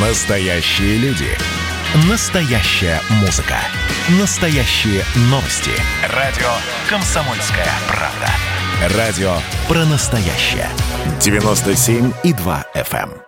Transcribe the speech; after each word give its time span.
Настоящие 0.00 0.96
люди. 0.98 1.26
Настоящая 2.08 3.00
музыка. 3.20 3.56
Настоящие 4.20 5.02
новости. 5.22 5.72
Радио 6.14 6.46
«Комсомольская 6.88 7.66
правда». 7.88 8.28
Радио 8.96 9.32
про 9.66 9.84
настоящее. 9.86 10.68
97,2 11.18 12.64
FM. 12.76 13.10
эм. 13.10 13.22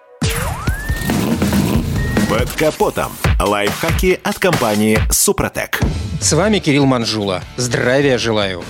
Под 2.29 2.49
капотом. 2.53 3.11
Лайфхаки 3.41 4.21
от 4.23 4.39
компании 4.39 5.01
«Супротек». 5.11 5.81
С 6.21 6.33
вами 6.35 6.61
Кирилл 6.61 6.87
Манжула. 6.87 7.43
Здравия 7.57 8.17
желаю. 8.17 8.63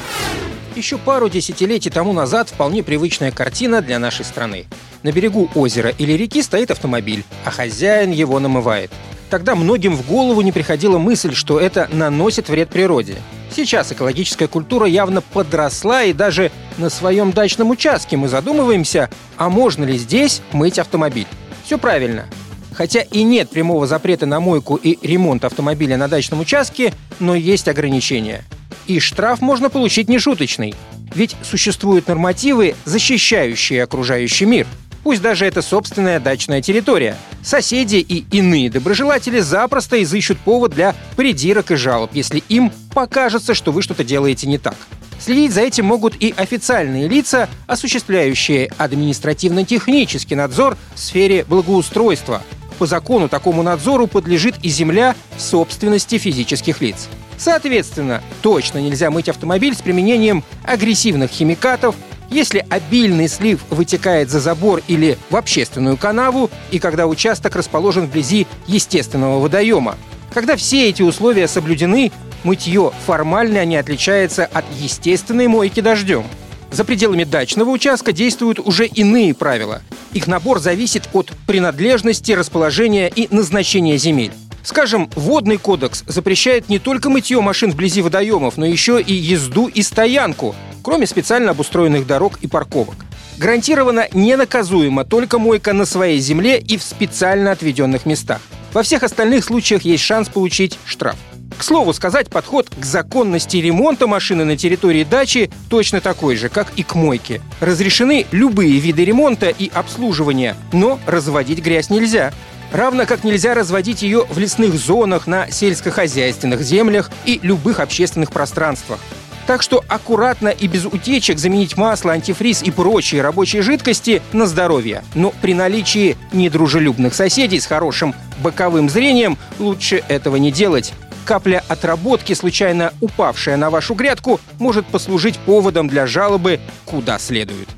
Еще 0.75 0.96
пару 0.96 1.29
десятилетий 1.29 1.91
тому 1.91 2.14
назад 2.14 2.48
вполне 2.48 2.82
привычная 2.82 3.30
картина 3.30 3.82
для 3.82 3.98
нашей 3.98 4.25
страны. 4.25 4.64
На 5.03 5.12
берегу 5.12 5.48
озера 5.55 5.95
или 5.96 6.12
реки 6.12 6.43
стоит 6.43 6.71
автомобиль, 6.71 7.25
а 7.45 7.51
хозяин 7.51 8.11
его 8.11 8.39
намывает. 8.39 8.91
Тогда 9.30 9.55
многим 9.55 9.97
в 9.97 10.06
голову 10.06 10.42
не 10.42 10.52
приходила 10.52 10.98
мысль, 10.98 11.34
что 11.34 11.59
это 11.59 11.88
наносит 11.92 12.48
вред 12.48 12.69
природе. 12.69 13.16
Сейчас 13.55 13.92
экологическая 13.92 14.47
культура 14.47 14.87
явно 14.87 15.23
подросла, 15.23 16.02
и 16.02 16.12
даже 16.12 16.51
на 16.77 16.91
своем 16.91 17.33
дачном 17.33 17.70
участке 17.70 18.16
мы 18.16 18.28
задумываемся, 18.28 19.09
а 19.37 19.48
можно 19.48 19.84
ли 19.84 19.97
здесь 19.97 20.42
мыть 20.52 20.78
автомобиль. 20.78 21.27
Все 21.64 21.78
правильно. 21.78 22.27
Хотя 22.75 23.01
и 23.01 23.23
нет 23.23 23.51
прямого 23.51 23.87
запрета 23.87 24.27
на 24.27 24.41
мойку 24.41 24.77
и 24.77 24.98
ремонт 25.06 25.45
автомобиля 25.45 25.97
на 25.97 26.09
дачном 26.09 26.41
участке, 26.41 26.92
но 27.19 27.34
есть 27.34 27.69
ограничения. 27.69 28.45
И 28.87 28.98
штраф 28.98 29.41
можно 29.41 29.70
получить 29.70 30.09
нешуточный. 30.09 30.75
Ведь 31.14 31.37
существуют 31.42 32.09
нормативы, 32.09 32.75
защищающие 32.84 33.83
окружающий 33.83 34.45
мир– 34.45 34.67
Пусть 35.03 35.23
даже 35.23 35.47
это 35.47 35.63
собственная 35.63 36.21
дачная 36.21 36.61
территория. 36.61 37.17
Соседи 37.43 37.97
и 37.97 38.25
иные 38.37 38.71
доброжелатели 38.71 39.41
запросто 39.41 40.03
изыщут 40.03 40.39
повод 40.39 40.73
для 40.73 40.95
придирок 41.17 41.70
и 41.70 41.77
жалоб, 41.77 42.11
если 42.12 42.42
им 42.48 42.70
покажется, 42.92 43.55
что 43.55 43.73
вы 43.73 43.83
что-то 43.83 44.05
делаете 44.05 44.47
не 44.47 44.59
так. 44.59 44.77
Следить 45.19 45.53
за 45.53 45.62
этим 45.62 45.87
могут 45.87 46.15
и 46.20 46.34
официальные 46.37 47.09
лица, 47.09 47.48
осуществляющие 47.67 48.70
административно-технический 48.79 50.34
надзор 50.34 50.77
в 50.95 50.98
сфере 50.98 51.45
благоустройства. 51.45 52.42
По 52.79 52.87
закону 52.87 53.29
такому 53.29 53.62
надзору 53.62 54.07
подлежит 54.07 54.57
и 54.62 54.70
земля 54.70 55.14
в 55.37 55.41
собственности 55.42 56.17
физических 56.17 56.81
лиц. 56.81 57.09
Соответственно, 57.37 58.23
точно 58.42 58.79
нельзя 58.79 59.11
мыть 59.11 59.29
автомобиль 59.29 59.75
с 59.75 59.83
применением 59.83 60.42
агрессивных 60.64 61.31
химикатов, 61.31 61.95
если 62.31 62.64
обильный 62.70 63.28
слив 63.28 63.61
вытекает 63.70 64.31
за 64.31 64.41
забор 64.41 64.83
или 64.89 65.19
в 65.28 65.36
общественную 65.36 65.97
канаву, 65.97 66.50
и 66.70 66.78
когда 66.78 67.06
участок 67.06 67.56
расположен 67.56 68.06
вблизи 68.06 68.47
естественного 68.67 69.41
водоема. 69.41 69.97
Когда 70.33 70.56
все 70.56 70.89
эти 70.89 71.03
условия 71.03 71.48
соблюдены, 71.48 72.12
мытье 72.45 72.92
формально 73.05 73.64
не 73.64 73.77
отличается 73.77 74.47
от 74.47 74.64
естественной 74.78 75.48
мойки 75.48 75.81
дождем. 75.81 76.25
За 76.70 76.84
пределами 76.84 77.25
дачного 77.25 77.70
участка 77.70 78.12
действуют 78.12 78.61
уже 78.61 78.86
иные 78.86 79.34
правила. 79.34 79.83
Их 80.12 80.28
набор 80.28 80.61
зависит 80.61 81.08
от 81.12 81.33
принадлежности, 81.47 82.33
расположения 82.33 83.08
и 83.08 83.27
назначения 83.34 83.97
земель. 83.97 84.33
Скажем, 84.62 85.11
водный 85.17 85.56
кодекс 85.56 86.05
запрещает 86.06 86.69
не 86.69 86.78
только 86.78 87.08
мытье 87.08 87.41
машин 87.41 87.70
вблизи 87.70 88.03
водоемов, 88.03 88.56
но 88.56 88.67
еще 88.67 89.01
и 89.01 89.12
езду 89.12 89.67
и 89.67 89.83
стоянку, 89.83 90.55
кроме 90.83 91.06
специально 91.06 91.50
обустроенных 91.50 92.06
дорог 92.06 92.39
и 92.41 92.47
парковок. 92.47 92.97
Гарантированно 93.39 94.06
ненаказуема 94.12 95.05
только 95.05 95.39
мойка 95.39 95.73
на 95.73 95.86
своей 95.86 96.19
земле 96.20 96.59
и 96.59 96.77
в 96.77 96.83
специально 96.83 97.53
отведенных 97.53 98.05
местах. 98.05 98.41
Во 98.73 98.83
всех 98.83 99.03
остальных 99.03 99.45
случаях 99.45 99.83
есть 99.83 100.05
шанс 100.05 100.28
получить 100.28 100.78
штраф. 100.84 101.17
К 101.61 101.62
слову 101.62 101.92
сказать, 101.92 102.31
подход 102.31 102.69
к 102.70 102.84
законности 102.84 103.58
ремонта 103.58 104.06
машины 104.06 104.45
на 104.45 104.56
территории 104.56 105.05
дачи 105.05 105.51
точно 105.68 106.01
такой 106.01 106.36
же, 106.36 106.48
как 106.48 106.73
и 106.77 106.83
к 106.83 106.95
мойке. 106.95 107.42
Разрешены 107.61 108.27
любые 108.30 108.79
виды 108.79 109.05
ремонта 109.05 109.48
и 109.48 109.70
обслуживания, 109.73 110.57
но 110.73 110.98
разводить 111.07 111.58
грязь 111.58 111.91
нельзя. 111.91 112.33
Равно 112.73 113.05
как 113.05 113.24
нельзя 113.24 113.55
разводить 113.55 114.02
ее 114.02 114.24
в 114.30 114.39
лесных 114.39 114.74
зонах, 114.74 115.27
на 115.27 115.51
сельскохозяйственных 115.51 116.62
землях 116.62 117.11
и 117.24 117.41
любых 117.42 117.80
общественных 117.80 118.33
пространствах. 118.33 119.01
Так 119.50 119.62
что 119.62 119.83
аккуратно 119.88 120.46
и 120.50 120.68
без 120.68 120.86
утечек 120.86 121.40
заменить 121.40 121.77
масло, 121.77 122.12
антифриз 122.12 122.62
и 122.62 122.70
прочие 122.70 123.20
рабочие 123.20 123.62
жидкости 123.62 124.22
на 124.33 124.46
здоровье. 124.46 125.02
Но 125.16 125.34
при 125.42 125.55
наличии 125.55 126.16
недружелюбных 126.30 127.16
соседей 127.16 127.58
с 127.58 127.66
хорошим 127.66 128.14
боковым 128.44 128.88
зрением 128.88 129.37
лучше 129.58 130.05
этого 130.06 130.37
не 130.37 130.52
делать. 130.52 130.94
Капля 131.25 131.64
отработки, 131.66 132.32
случайно 132.32 132.93
упавшая 133.00 133.56
на 133.56 133.70
вашу 133.70 133.94
грядку, 133.94 134.38
может 134.61 134.87
послужить 134.87 135.37
поводом 135.38 135.88
для 135.88 136.06
жалобы 136.06 136.61
куда 136.84 137.19
следует. 137.19 137.69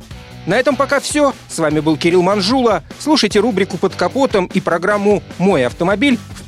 На 0.45 0.59
этом 0.59 0.77
пока 0.77 1.01
все. 1.01 1.33
С 1.49 1.59
вами 1.59 1.81
был 1.81 1.97
Кирилл 1.97 2.21
Манжула. 2.21 2.83
Слушайте 2.99 3.41
рубрику 3.41 3.79
«Под 3.79 3.95
капотом» 3.95 4.45
и 4.53 4.61
программу 4.61 5.23
«Мой 5.39 5.65
автомобиль» 5.65 6.19
в 6.35 6.42